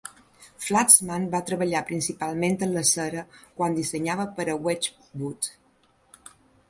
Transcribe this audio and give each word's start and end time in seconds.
Flaxman 0.67 1.27
va 1.35 1.41
treballar 1.49 1.81
principalment 1.89 2.57
en 2.67 2.73
la 2.77 2.83
cera 2.93 3.25
quan 3.59 3.77
dissenyava 3.81 4.27
per 4.41 4.49
a 4.51 4.57
Wedgwood. 4.69 5.51